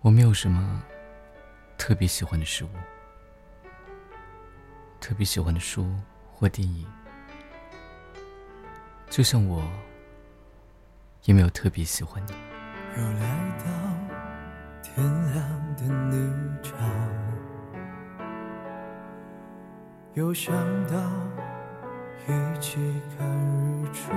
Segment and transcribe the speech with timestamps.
[0.00, 0.80] 我没有什么
[1.76, 2.68] 特别喜欢的事物，
[5.00, 5.92] 特别喜欢的书
[6.32, 6.86] 或电影，
[9.10, 9.60] 就像我
[11.24, 12.32] 也没有特别喜欢你。
[12.96, 13.64] 又来到
[14.82, 15.04] 天
[15.34, 16.70] 亮的泥沼，
[20.14, 20.54] 又想
[20.86, 20.96] 到
[22.24, 22.76] 一起
[23.18, 24.12] 看日出，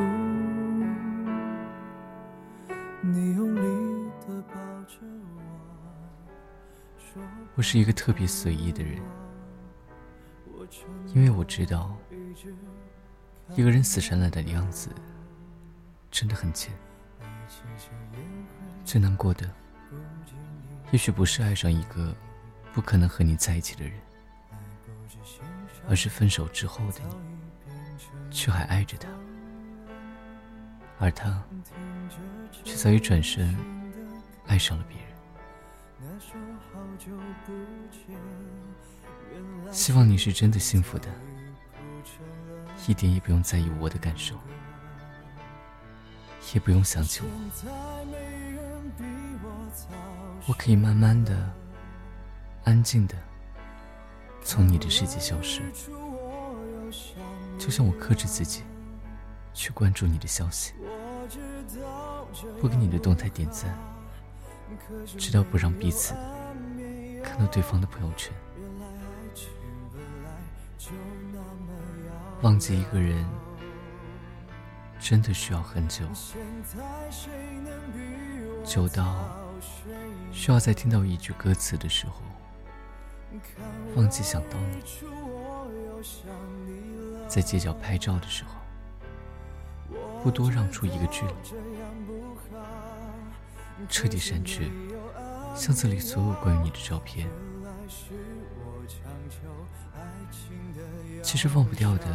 [7.55, 8.99] 我是一个特别随意的人，
[11.13, 11.95] 因为我知道，
[13.55, 14.89] 一个人死缠烂打的样子
[16.09, 16.71] 真的很贱。
[18.85, 19.49] 最难过的，
[20.91, 22.15] 也许不是爱上一个
[22.73, 23.93] 不可能和你在一起的人，
[25.89, 27.15] 而是分手之后的你，
[28.31, 29.09] 却还爱着他，
[30.99, 31.43] 而他
[32.63, 33.55] 却早已转身
[34.47, 35.00] 爱上了别人。
[39.71, 41.07] 希望你是真的幸福的，
[42.87, 44.35] 一点也不用在意我的感受。
[46.53, 47.29] 也不用想起我，
[50.47, 51.49] 我可以慢慢的、
[52.65, 53.15] 安静的
[54.43, 55.61] 从你的世界消失，
[57.57, 58.63] 就像我克制自己
[59.53, 60.73] 去关注你的消息，
[62.59, 63.77] 不给你的动态点赞，
[65.17, 66.13] 直到不让彼此
[67.23, 68.33] 看到对方的朋友圈，
[72.41, 73.25] 忘记一个人。
[75.03, 76.05] 真的需要很久，
[78.63, 79.35] 久到
[80.31, 82.21] 需要在听到一句歌词的时候，
[83.95, 84.77] 忘记想到你；
[87.27, 88.51] 在街角拍照的时候，
[90.21, 91.33] 不多让出一个距离，
[93.89, 94.71] 彻底删去
[95.55, 97.27] 相册里所有关于你的照片。
[101.21, 102.05] 其实忘不掉的，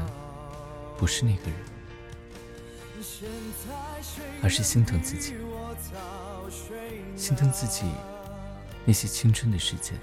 [0.98, 1.56] 不是那个人。
[4.42, 5.34] 而是心疼自己，
[7.16, 7.84] 心疼自己
[8.84, 9.98] 那些青春的时间。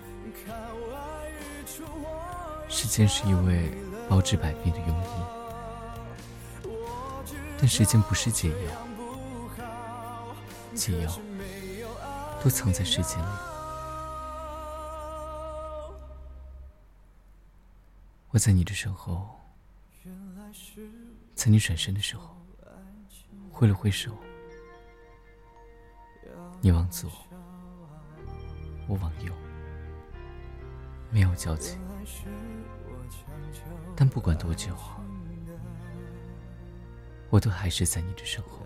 [2.67, 3.69] 时间是一位
[4.09, 4.89] 包治百病的庸
[6.63, 6.67] 医，
[7.59, 8.71] 但时间不是解药，
[10.73, 11.19] 解药
[12.43, 13.25] 都藏在时间里。
[18.31, 19.39] 我在你的身后，
[21.33, 22.35] 在你转身的时候。
[23.49, 24.17] 挥了挥手，
[26.59, 27.09] 你往左，
[28.87, 29.31] 我往右，
[31.11, 31.77] 没有交集。
[33.95, 34.75] 但不管多久，
[37.29, 38.59] 我都还是在你的身后。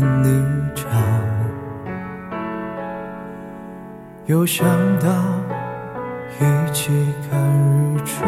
[0.00, 0.26] 的泥
[0.74, 0.84] 沼，
[4.26, 4.66] 又想
[4.98, 5.08] 到
[6.40, 6.90] 一起
[7.30, 8.24] 看日出。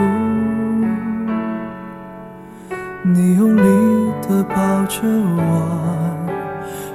[3.02, 4.54] 你用力地抱
[4.86, 5.40] 着我，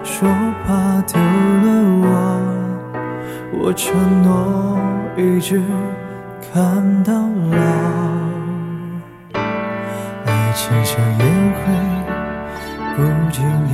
[0.04, 0.30] 说
[0.66, 1.66] 怕丢了
[2.04, 2.06] 我，
[3.54, 3.94] 我承
[4.24, 4.78] 诺
[5.18, 5.62] 一直
[6.52, 7.58] 看到老。
[10.26, 11.62] 爱情像烟灰，
[12.96, 12.98] 不
[13.32, 13.70] 经意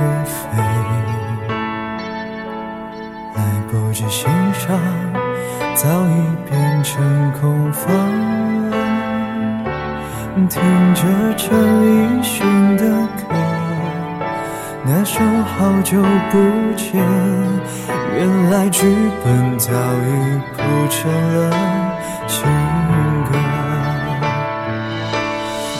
[0.00, 0.56] 会飞，
[3.36, 4.80] 来不及欣赏，
[5.74, 7.84] 早已变成空房。
[10.48, 10.62] 听
[10.94, 11.02] 着
[11.36, 12.84] 陈奕迅的
[13.18, 13.34] 歌，
[14.84, 16.00] 那首好久
[16.30, 16.38] 不
[16.76, 17.04] 见，
[18.16, 18.86] 原来剧
[19.22, 21.50] 本早已铺成了
[22.26, 22.48] 情
[23.30, 23.69] 歌。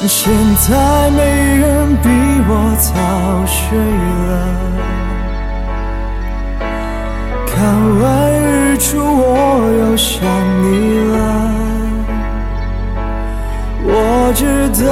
[0.07, 1.23] 现在没
[1.59, 2.09] 人比
[2.49, 2.91] 我早
[3.47, 3.79] 睡
[4.29, 4.31] 了，
[7.47, 7.55] 看
[8.01, 8.03] 完
[8.43, 9.23] 日出我
[9.79, 10.21] 又想
[10.63, 11.15] 你了。
[13.85, 14.87] 我知道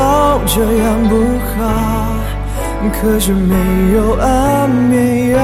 [0.46, 1.12] 这样不
[1.56, 1.58] 好，
[3.00, 3.55] 可是没
[3.94, 5.38] 有安眠药。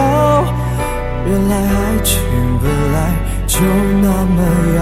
[1.27, 2.21] 原来爱情
[2.63, 2.97] 本来
[3.47, 3.59] 就
[4.03, 4.39] 那么
[4.77, 4.81] 遥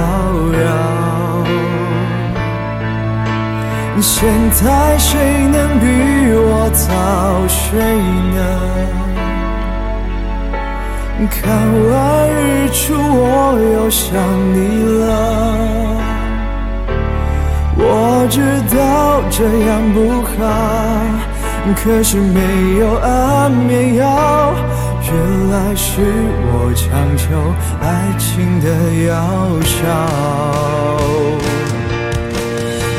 [0.64, 1.11] 遥。
[4.00, 5.20] 现在谁
[5.52, 5.86] 能比
[6.34, 6.88] 我早
[7.46, 7.78] 睡
[8.34, 8.40] 呢？
[11.30, 11.40] 看
[11.90, 11.92] 完
[12.30, 14.10] 日出我又想
[14.52, 14.58] 你
[15.04, 15.04] 了。
[17.76, 18.40] 我知
[18.74, 20.34] 道这样不好，
[21.76, 22.40] 可是没
[22.80, 24.52] 有安眠药，
[25.06, 25.12] 原
[25.50, 26.02] 来是
[26.50, 27.24] 我强求
[27.80, 27.86] 爱
[28.18, 28.66] 情的
[29.06, 29.14] 药
[29.62, 31.21] 效。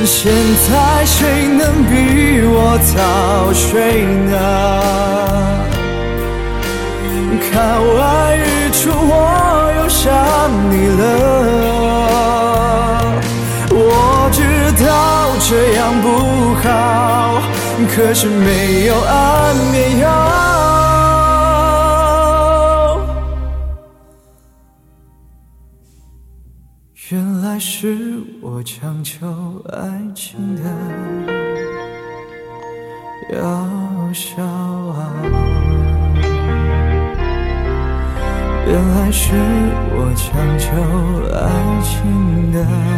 [0.06, 0.32] 现
[0.68, 4.34] 在谁能比我早睡呢？
[7.52, 7.52] 看
[7.96, 8.42] 完日
[8.72, 9.12] 出我
[9.78, 10.04] 又想
[10.70, 11.02] 你了。
[13.72, 14.40] 我知
[14.84, 14.86] 道
[15.40, 16.06] 这样不
[16.62, 16.66] 好，
[17.96, 20.23] 可是没有安眠药。
[27.54, 29.28] 原来是我强求
[29.70, 30.64] 爱情的
[33.32, 33.70] 药
[34.12, 35.14] 效啊！
[38.66, 39.36] 原来是
[39.92, 40.66] 我强求
[41.32, 42.93] 爱情的。